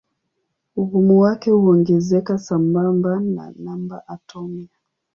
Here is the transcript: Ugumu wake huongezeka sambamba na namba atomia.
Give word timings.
Ugumu 0.75 1.19
wake 1.19 1.51
huongezeka 1.51 2.37
sambamba 2.37 3.19
na 3.19 3.53
namba 3.63 4.07
atomia. 4.07 4.69